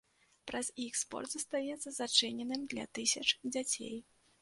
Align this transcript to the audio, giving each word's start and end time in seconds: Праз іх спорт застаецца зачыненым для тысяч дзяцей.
Праз 0.51 0.71
іх 0.85 0.97
спорт 1.01 1.29
застаецца 1.35 1.95
зачыненым 2.01 2.67
для 2.75 2.89
тысяч 2.99 3.27
дзяцей. 3.55 3.97